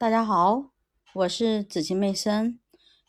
[0.00, 0.70] 大家好，
[1.12, 2.60] 我是子晴妹生。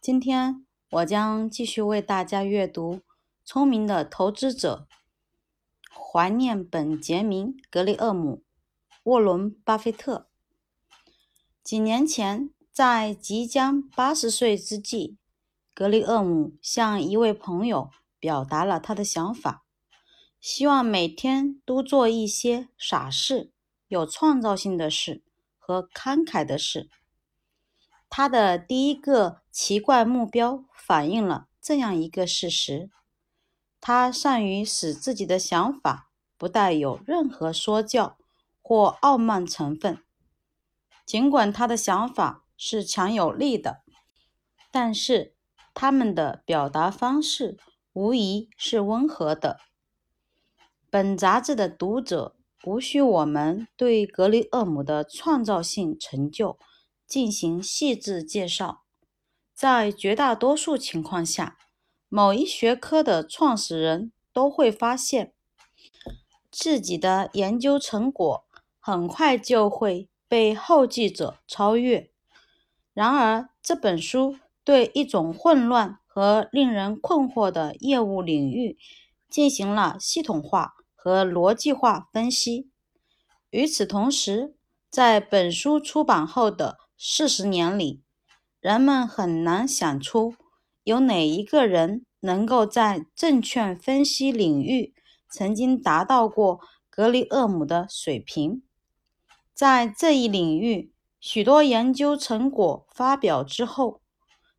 [0.00, 2.96] 今天我将继续为大家阅读
[3.44, 4.88] 《聪明的投资者》，
[5.96, 8.38] 怀念本杰明·格雷厄姆·
[9.04, 10.26] 沃伦·巴菲特。
[11.62, 15.16] 几年前，在即将八十岁之际，
[15.72, 19.62] 格雷厄姆向一位朋友表达了他的想法，
[20.40, 23.52] 希望每天都做一些傻事、
[23.86, 25.22] 有创造性的事。
[25.64, 26.90] 和慷慨的事，
[28.10, 32.90] 他的第一个奇怪目标反映了这样一个事实：
[33.80, 38.18] 他善于使自己的想法不带有任何说教
[38.60, 40.02] 或傲慢成分。
[41.06, 43.84] 尽管他的想法是强有力的，
[44.72, 45.36] 但是
[45.72, 47.56] 他们的表达方式
[47.92, 49.60] 无疑是温和的。
[50.90, 52.34] 本杂志的读者。
[52.64, 56.58] 无需我们对格雷厄姆的创造性成就
[57.06, 58.82] 进行细致介绍。
[59.52, 61.58] 在绝大多数情况下，
[62.08, 65.32] 某一学科的创始人都会发现
[66.50, 68.44] 自己的研究成果
[68.78, 72.10] 很快就会被后继者超越。
[72.94, 78.76] 然而，这本书对一种混乱和令人困惑的业务领域
[79.28, 80.74] 进行了系统化。
[81.04, 82.70] 和逻辑化分析。
[83.50, 84.54] 与此同时，
[84.88, 88.04] 在本书出版后的四十年里，
[88.60, 90.36] 人们很难想出
[90.84, 94.94] 有哪一个人能够在证券分析领域
[95.28, 98.62] 曾经达到过格里厄姆的水平。
[99.52, 104.00] 在这一领域，许多研究成果发表之后，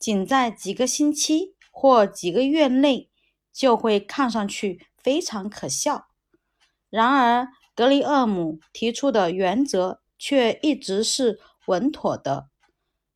[0.00, 3.08] 仅在几个星期或几个月内
[3.52, 6.08] 就会看上去非常可笑。
[6.94, 12.46] 然而，格里厄姆提出的原则却一直是稳妥的。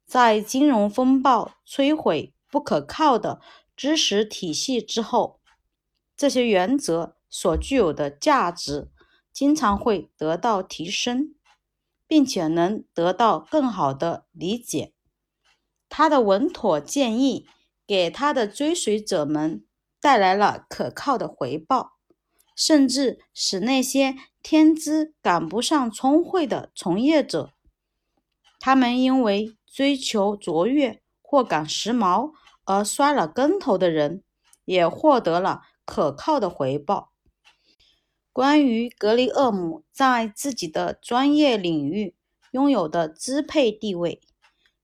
[0.04, 3.40] 在金融风暴摧毁不可靠的
[3.76, 5.38] 知识体系之后，
[6.16, 8.90] 这些原则所具有的价值
[9.32, 11.36] 经常会得到提升，
[12.08, 14.92] 并且能得到更好的理解。
[15.88, 17.46] 他的稳妥建议
[17.86, 19.64] 给他的追随者们
[20.00, 21.97] 带来了可靠的回报。
[22.58, 27.52] 甚至使那些天资赶不上聪慧的从业者，
[28.58, 32.32] 他们因为追求卓越或赶时髦
[32.64, 34.24] 而摔了跟头的人，
[34.64, 37.12] 也获得了可靠的回报。
[38.32, 42.16] 关于格里厄姆在自己的专业领域
[42.50, 44.20] 拥有的支配地位，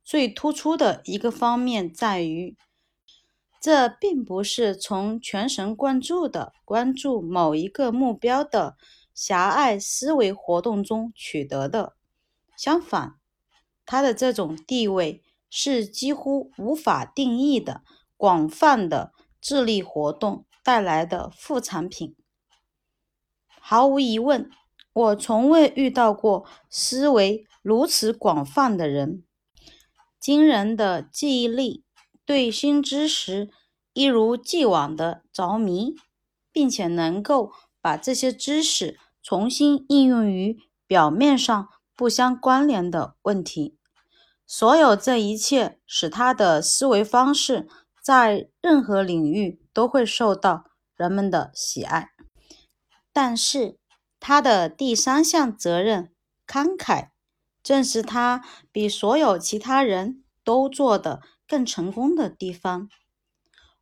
[0.05, 2.57] 最突出的一个方面在于。
[3.65, 8.77] 这并不是从全神贯注的关注某一个目标的
[9.15, 11.97] 狭隘思维活动中取得的。
[12.59, 13.15] 相反，
[13.87, 17.81] 他的这种地位是几乎无法定义的
[18.19, 22.15] 广泛的智力活动带来的副产品。
[23.59, 24.51] 毫无疑问，
[24.93, 29.25] 我从未遇到过思维如此广泛的人，
[30.21, 31.83] 惊人的记忆力。
[32.27, 33.51] 对新知识
[33.93, 35.95] 一如既往的着迷，
[36.51, 43.77] 并且能够把这些知识重新应用于表面上不相关联的问题。
[44.47, 47.69] 所有这一切使他的思维方式
[48.03, 50.65] 在任何领域都会受到
[50.97, 52.11] 人们的喜爱。
[53.13, 53.79] 但是，
[54.19, 56.11] 他的第三项责任——
[56.47, 57.11] 慷慨，
[57.63, 61.23] 正是他比所有其他人都做的。
[61.47, 62.89] 更成功的地方。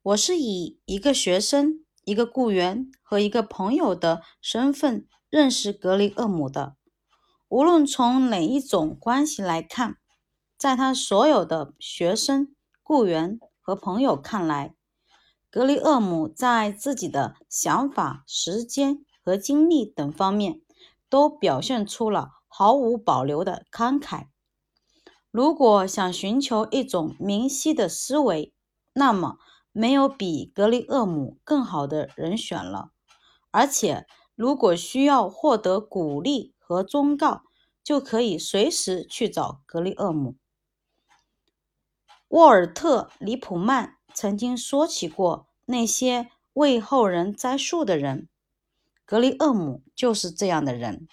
[0.03, 6.77] 我是以一个学生、一个雇员和一个朋友的身份认识格雷厄姆的。
[7.49, 9.97] 无论从哪一种关系来看，
[10.56, 14.75] 在他所有的学生、雇员和朋友看来，
[15.51, 20.62] 格雷厄姆在自己的想法、时间和精力等方面
[21.09, 24.28] 都表现出了毫无保留的慷慨。
[25.33, 28.53] 如果想寻求一种明晰的思维，
[28.93, 29.39] 那么
[29.73, 32.91] 没有比格雷厄姆更好的人选了。
[33.51, 37.45] 而且，如果需要获得鼓励和忠告，
[37.83, 40.37] 就可以随时去找格雷厄姆。
[42.29, 48.29] 沃尔特·里普曼曾经说起过那些为后人栽树的人，
[49.07, 51.09] 格雷厄姆就是这样的人。